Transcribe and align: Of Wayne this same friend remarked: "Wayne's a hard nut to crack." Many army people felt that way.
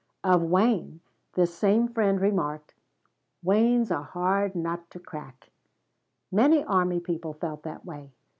Of 0.23 0.41
Wayne 0.41 1.01
this 1.33 1.53
same 1.53 1.87
friend 1.87 2.19
remarked: 2.19 2.73
"Wayne's 3.43 3.91
a 3.91 4.01
hard 4.01 4.55
nut 4.55 4.89
to 4.89 4.99
crack." 4.99 5.51
Many 6.31 6.63
army 6.63 6.99
people 6.99 7.33
felt 7.33 7.61
that 7.61 7.85
way. 7.85 8.11